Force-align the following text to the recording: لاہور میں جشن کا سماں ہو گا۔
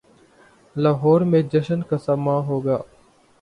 لاہور 0.75 1.21
میں 1.21 1.41
جشن 1.41 1.81
کا 1.81 1.97
سماں 1.97 2.39
ہو 2.41 2.59
گا۔ 2.65 2.77